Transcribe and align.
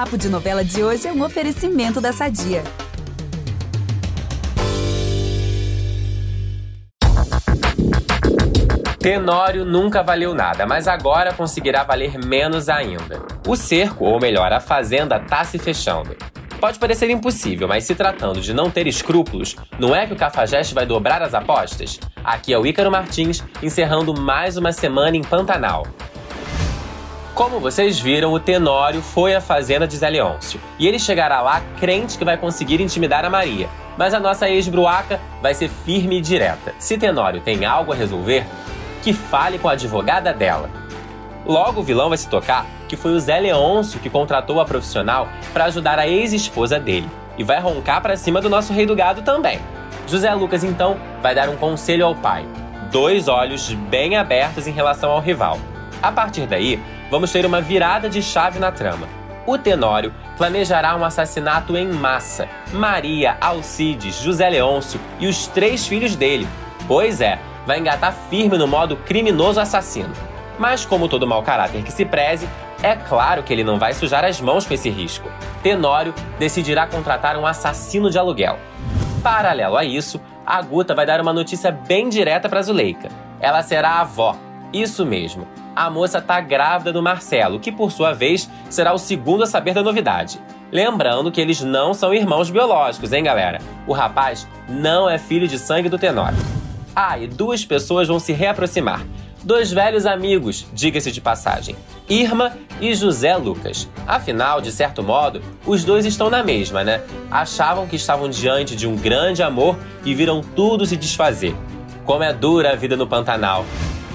Papo 0.00 0.16
de 0.16 0.30
Novela 0.30 0.64
de 0.64 0.82
hoje 0.82 1.06
é 1.06 1.12
um 1.12 1.22
oferecimento 1.22 2.00
da 2.00 2.10
Sadia. 2.10 2.64
Tenório 8.98 9.66
nunca 9.66 10.02
valeu 10.02 10.32
nada, 10.32 10.64
mas 10.64 10.88
agora 10.88 11.34
conseguirá 11.34 11.84
valer 11.84 12.16
menos 12.16 12.70
ainda. 12.70 13.20
O 13.46 13.54
cerco, 13.54 14.06
ou 14.06 14.18
melhor, 14.18 14.50
a 14.54 14.58
fazenda, 14.58 15.20
tá 15.20 15.44
se 15.44 15.58
fechando. 15.58 16.16
Pode 16.58 16.78
parecer 16.78 17.10
impossível, 17.10 17.68
mas 17.68 17.84
se 17.84 17.94
tratando 17.94 18.40
de 18.40 18.54
não 18.54 18.70
ter 18.70 18.86
escrúpulos, 18.86 19.54
não 19.78 19.94
é 19.94 20.06
que 20.06 20.14
o 20.14 20.16
Cafajeste 20.16 20.74
vai 20.74 20.86
dobrar 20.86 21.20
as 21.20 21.34
apostas? 21.34 22.00
Aqui 22.24 22.54
é 22.54 22.58
o 22.58 22.64
Ícaro 22.64 22.90
Martins, 22.90 23.44
encerrando 23.62 24.18
mais 24.18 24.56
uma 24.56 24.72
semana 24.72 25.14
em 25.18 25.22
Pantanal. 25.22 25.86
Como 27.34 27.60
vocês 27.60 27.98
viram, 27.98 28.32
o 28.32 28.40
Tenório 28.40 29.00
foi 29.00 29.34
à 29.34 29.40
fazenda 29.40 29.86
de 29.86 29.96
Zé 29.96 30.10
Leôncio. 30.10 30.60
E 30.78 30.86
ele 30.86 30.98
chegará 30.98 31.40
lá 31.40 31.62
crente 31.78 32.18
que 32.18 32.24
vai 32.24 32.36
conseguir 32.36 32.80
intimidar 32.80 33.24
a 33.24 33.30
Maria. 33.30 33.68
Mas 33.96 34.12
a 34.12 34.20
nossa 34.20 34.48
ex-bruaca 34.48 35.20
vai 35.40 35.54
ser 35.54 35.68
firme 35.68 36.18
e 36.18 36.20
direta. 36.20 36.74
Se 36.78 36.98
Tenório 36.98 37.40
tem 37.40 37.64
algo 37.64 37.92
a 37.92 37.96
resolver, 37.96 38.44
que 39.02 39.12
fale 39.12 39.58
com 39.58 39.68
a 39.68 39.72
advogada 39.72 40.32
dela. 40.32 40.68
Logo 41.46 41.80
o 41.80 41.84
vilão 41.84 42.08
vai 42.08 42.18
se 42.18 42.28
tocar 42.28 42.66
que 42.90 42.96
foi 42.96 43.12
o 43.12 43.20
Zé 43.20 43.38
Leôncio 43.38 44.00
que 44.00 44.10
contratou 44.10 44.60
a 44.60 44.64
profissional 44.64 45.28
para 45.52 45.66
ajudar 45.66 45.96
a 45.98 46.08
ex-esposa 46.08 46.78
dele. 46.78 47.08
E 47.38 47.44
vai 47.44 47.60
roncar 47.60 48.02
para 48.02 48.16
cima 48.16 48.40
do 48.40 48.50
nosso 48.50 48.72
rei 48.72 48.84
do 48.84 48.96
gado 48.96 49.22
também. 49.22 49.60
José 50.08 50.34
Lucas 50.34 50.64
então 50.64 50.96
vai 51.22 51.32
dar 51.32 51.48
um 51.48 51.56
conselho 51.56 52.04
ao 52.04 52.16
pai. 52.16 52.44
Dois 52.90 53.28
olhos 53.28 53.72
bem 53.72 54.16
abertos 54.16 54.66
em 54.66 54.72
relação 54.72 55.12
ao 55.12 55.20
rival. 55.20 55.58
A 56.02 56.10
partir 56.10 56.46
daí, 56.46 56.82
vamos 57.10 57.32
ter 57.32 57.44
uma 57.44 57.60
virada 57.60 58.08
de 58.08 58.22
chave 58.22 58.58
na 58.58 58.70
trama. 58.70 59.08
O 59.46 59.58
Tenório 59.58 60.14
planejará 60.36 60.94
um 60.96 61.04
assassinato 61.04 61.76
em 61.76 61.90
massa. 61.90 62.48
Maria, 62.72 63.36
Alcides, 63.40 64.20
José 64.20 64.48
Leôncio 64.48 65.00
e 65.18 65.26
os 65.26 65.46
três 65.46 65.86
filhos 65.86 66.14
dele. 66.14 66.46
Pois 66.86 67.20
é, 67.20 67.38
vai 67.66 67.78
engatar 67.78 68.14
firme 68.28 68.56
no 68.56 68.66
modo 68.66 68.96
criminoso 68.96 69.60
assassino. 69.60 70.12
Mas, 70.58 70.84
como 70.84 71.08
todo 71.08 71.26
mau 71.26 71.42
caráter 71.42 71.82
que 71.82 71.92
se 71.92 72.04
preze, 72.04 72.48
é 72.82 72.94
claro 72.94 73.42
que 73.42 73.52
ele 73.52 73.64
não 73.64 73.78
vai 73.78 73.92
sujar 73.94 74.24
as 74.24 74.40
mãos 74.40 74.66
com 74.66 74.74
esse 74.74 74.90
risco. 74.90 75.28
Tenório 75.62 76.14
decidirá 76.38 76.86
contratar 76.86 77.36
um 77.36 77.46
assassino 77.46 78.10
de 78.10 78.18
aluguel. 78.18 78.58
Paralelo 79.22 79.76
a 79.76 79.84
isso, 79.84 80.20
a 80.46 80.60
Guta 80.62 80.94
vai 80.94 81.06
dar 81.06 81.20
uma 81.20 81.32
notícia 81.32 81.70
bem 81.70 82.08
direta 82.08 82.48
para 82.48 82.62
Zuleika. 82.62 83.08
Ela 83.40 83.62
será 83.62 83.90
a 83.90 84.00
avó. 84.00 84.36
Isso 84.72 85.04
mesmo. 85.04 85.48
A 85.74 85.90
moça 85.90 86.20
tá 86.20 86.40
grávida 86.40 86.92
do 86.92 87.02
Marcelo, 87.02 87.58
que 87.58 87.72
por 87.72 87.90
sua 87.90 88.12
vez 88.12 88.48
será 88.68 88.92
o 88.92 88.98
segundo 88.98 89.42
a 89.42 89.46
saber 89.46 89.74
da 89.74 89.82
novidade. 89.82 90.40
Lembrando 90.70 91.32
que 91.32 91.40
eles 91.40 91.60
não 91.60 91.92
são 91.92 92.14
irmãos 92.14 92.50
biológicos, 92.50 93.12
hein, 93.12 93.24
galera? 93.24 93.58
O 93.86 93.92
rapaz 93.92 94.46
não 94.68 95.10
é 95.10 95.18
filho 95.18 95.48
de 95.48 95.58
sangue 95.58 95.88
do 95.88 95.98
Tenório. 95.98 96.38
Ah, 96.94 97.18
e 97.18 97.26
duas 97.26 97.64
pessoas 97.64 98.06
vão 98.06 98.20
se 98.20 98.32
reaproximar. 98.32 99.04
Dois 99.42 99.72
velhos 99.72 100.04
amigos, 100.04 100.66
diga-se 100.72 101.10
de 101.10 101.20
passagem, 101.20 101.74
Irma 102.08 102.52
e 102.78 102.94
José 102.94 103.34
Lucas. 103.36 103.88
Afinal, 104.06 104.60
de 104.60 104.70
certo 104.70 105.02
modo, 105.02 105.40
os 105.64 105.82
dois 105.82 106.04
estão 106.04 106.28
na 106.28 106.44
mesma, 106.44 106.84
né? 106.84 107.02
Achavam 107.30 107.86
que 107.86 107.96
estavam 107.96 108.28
diante 108.28 108.76
de 108.76 108.86
um 108.86 108.96
grande 108.96 109.42
amor 109.42 109.78
e 110.04 110.14
viram 110.14 110.42
tudo 110.42 110.84
se 110.84 110.94
desfazer. 110.94 111.56
Como 112.04 112.22
é 112.22 112.34
dura 112.34 112.72
a 112.72 112.76
vida 112.76 112.96
no 112.96 113.06
Pantanal. 113.06 113.64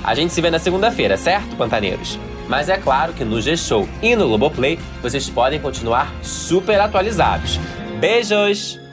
A 0.04 0.14
gente 0.14 0.34
se 0.34 0.42
vê 0.42 0.50
na 0.50 0.60
segunda-feira, 0.60 1.18
certo, 1.18 1.56
pantaneiros? 1.56 2.20
Mas 2.48 2.70
é 2.70 2.78
claro 2.78 3.14
que 3.14 3.26
no 3.26 3.42
G-Show 3.42 3.88
e 4.02 4.16
no 4.16 4.28
Globoplay 4.28 4.80
vocês 5.02 5.30
podem 5.30 5.60
continuar 5.60 6.14
super 6.22 6.80
atualizados. 6.80 7.60
Beijos! 8.00 8.85